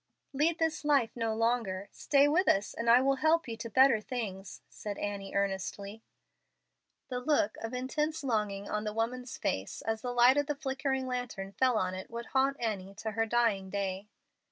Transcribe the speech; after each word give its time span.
"Lead 0.33 0.57
this 0.57 0.83
life 0.83 1.11
no 1.15 1.35
longer. 1.35 1.87
Stay 1.91 2.27
with 2.27 2.47
us, 2.47 2.73
and 2.73 2.89
I 2.89 3.01
will 3.01 3.17
help 3.17 3.47
you 3.47 3.55
to 3.57 3.69
better 3.69 4.01
things," 4.01 4.63
said 4.67 4.97
Annie, 4.97 5.35
earnestly. 5.35 6.01
The 7.09 7.19
look 7.19 7.55
of 7.57 7.71
intense 7.75 8.23
longing 8.23 8.67
on 8.67 8.83
the 8.83 8.93
woman's 8.95 9.37
face 9.37 9.83
as 9.83 10.01
the 10.01 10.11
light 10.11 10.37
of 10.37 10.47
the 10.47 10.55
flickering 10.55 11.05
lantern 11.05 11.51
fell 11.51 11.77
on 11.77 11.93
it 11.93 12.09
would 12.09 12.25
haunt 12.33 12.57
Annie 12.59 12.95
to 12.95 13.11
her 13.11 13.27
dying 13.27 13.69
day. 13.69 14.07